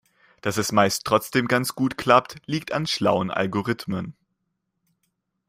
Dass 0.41 0.57
es 0.57 0.71
meist 0.71 1.05
trotzdem 1.05 1.47
ganz 1.47 1.75
gut 1.75 1.95
klappt, 1.95 2.37
liegt 2.47 2.71
an 2.71 2.87
schlauen 2.87 3.29
Algorithmen. 3.29 4.15